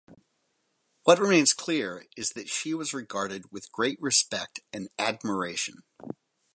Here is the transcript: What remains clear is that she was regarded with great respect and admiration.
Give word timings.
What 1.03 1.19
remains 1.19 1.53
clear 1.53 2.05
is 2.17 2.31
that 2.31 2.49
she 2.49 2.73
was 2.73 2.91
regarded 2.91 3.51
with 3.51 3.71
great 3.71 4.01
respect 4.01 4.59
and 4.73 4.89
admiration. 4.97 5.83